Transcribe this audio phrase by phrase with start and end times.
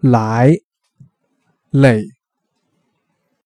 [0.00, 0.52] 来
[1.70, 2.17] 累。